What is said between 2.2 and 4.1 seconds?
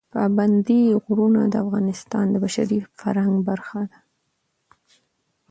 د بشري فرهنګ برخه ده.